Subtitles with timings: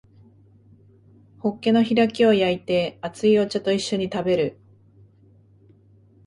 [1.37, 4.57] ホッケの開きを焼いて熱いお茶と一緒に食べる